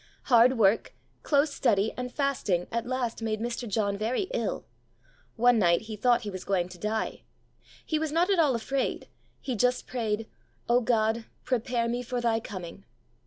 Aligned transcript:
Hard 0.33 0.57
work, 0.57 0.93
close 1.21 1.53
study, 1.53 1.93
and 1.95 2.11
fasting, 2.11 2.65
at 2.71 2.87
last 2.87 3.21
made 3.21 3.39
Mr. 3.39 3.67
John 3.69 3.99
very 3.99 4.23
ill; 4.33 4.65
one 5.35 5.59
night 5.59 5.81
he 5.81 5.95
thought 5.95 6.21
he 6.21 6.31
was 6.31 6.43
going 6.43 6.69
to 6.69 6.79
die. 6.79 7.21
He 7.85 7.99
was 7.99 8.11
not 8.11 8.31
at 8.31 8.39
all 8.39 8.55
afraid, 8.55 9.09
he 9.41 9.55
just 9.55 9.85
prayed, 9.85 10.27
"O 10.67 10.81
God, 10.81 11.25
prepare 11.43 11.87
me 11.87 12.01
for 12.01 12.19
Thy 12.19 12.39
coming." 12.39 12.83